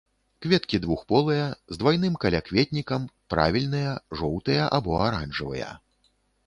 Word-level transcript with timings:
Кветкі 0.43 0.77
двухполыя, 0.85 1.43
з 1.75 1.77
двайным 1.83 2.17
калякветнікам, 2.25 3.07
правільныя, 3.35 3.91
жоўтыя 4.23 4.63
або 4.81 4.91
аранжавыя. 5.11 5.71